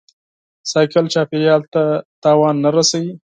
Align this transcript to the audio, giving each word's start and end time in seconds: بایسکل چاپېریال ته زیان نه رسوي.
بایسکل 0.71 1.05
چاپېریال 1.13 1.61
ته 1.73 1.83
زیان 2.23 2.55
نه 2.63 2.69
رسوي. 2.75 3.13